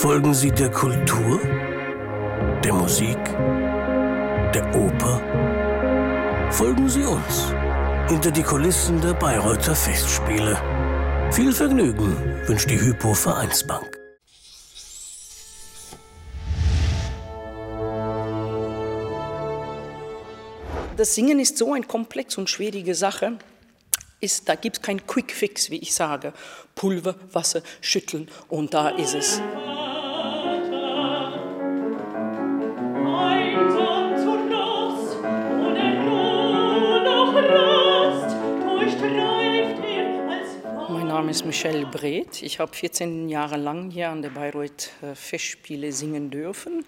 [0.00, 1.38] Folgen Sie der Kultur,
[2.64, 3.22] der Musik,
[4.54, 5.20] der Oper?
[6.50, 7.52] Folgen Sie uns
[8.08, 10.56] hinter die Kulissen der Bayreuther Festspiele.
[11.32, 12.16] Viel Vergnügen
[12.46, 13.98] wünscht die Hypo Vereinsbank.
[20.96, 23.36] Das Singen ist so eine komplex und schwierige Sache.
[24.22, 26.32] Ist, da gibt es keinen Quick Fix, wie ich sage.
[26.74, 29.42] Pulver, Wasser, schütteln und da ist es.
[39.02, 42.42] Mein Name ist Michelle Breth.
[42.42, 46.84] Ich habe 14 Jahre lang hier an der Bayreuth äh, Festspiele singen dürfen.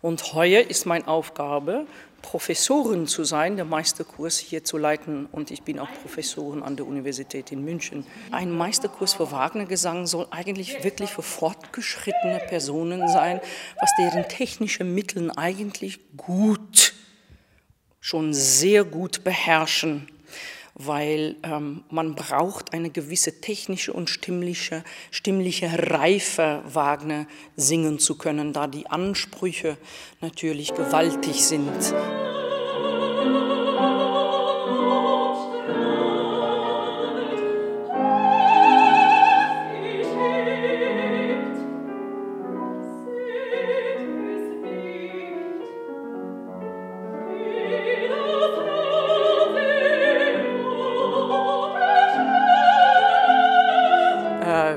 [0.00, 1.88] Und heuer ist meine Aufgabe,
[2.22, 5.26] Professorin zu sein, der Meisterkurs hier zu leiten.
[5.26, 8.06] Und ich bin auch Professorin an der Universität in München.
[8.30, 13.40] Ein Meisterkurs für Wagnergesang soll eigentlich wirklich für fortgeschrittene Personen sein,
[13.80, 16.94] was deren technische Mittel eigentlich gut,
[18.00, 20.06] schon sehr gut beherrschen
[20.78, 27.26] weil ähm, man braucht eine gewisse technische und stimmliche, stimmliche Reife, Wagner
[27.56, 29.76] singen zu können, da die Ansprüche
[30.20, 31.94] natürlich gewaltig sind.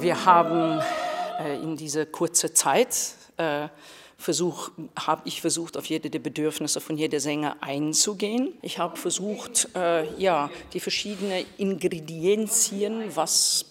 [0.00, 0.80] Wir haben
[1.40, 2.96] äh, in dieser kurzen Zeit
[3.36, 3.68] äh,
[4.16, 8.54] versuch, habe ich versucht, auf jede der Bedürfnisse von jeder Sänger einzugehen.
[8.62, 13.66] Ich habe versucht, äh, ja, die verschiedenen Ingredienzien, was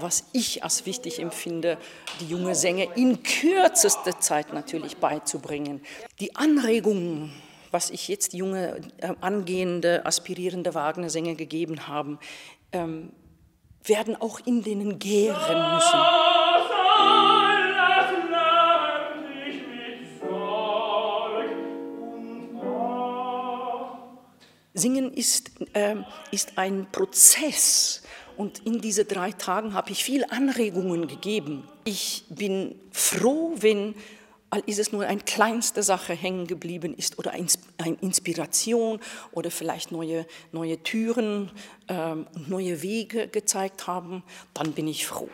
[0.00, 1.76] was ich als wichtig empfinde,
[2.20, 5.80] die junge Sänger in kürzester Zeit natürlich beizubringen.
[6.20, 7.32] Die Anregungen,
[7.72, 12.18] was ich jetzt junge, äh, angehende, aspirierende Wagner-Sänger gegeben habe,
[12.72, 13.10] ähm,
[13.84, 15.98] werden auch in denen gären müssen.
[24.74, 25.96] Singen ist, äh,
[26.30, 28.02] ist ein Prozess
[28.36, 31.68] und in diesen drei Tagen habe ich viele Anregungen gegeben.
[31.84, 33.96] Ich bin froh, wenn
[34.66, 39.00] ist es nur eine kleinste Sache hängen geblieben ist oder eine Inspiration
[39.32, 41.50] oder vielleicht neue, neue Türen
[41.88, 44.22] ähm, und neue Wege gezeigt haben,
[44.54, 45.28] dann bin ich froh.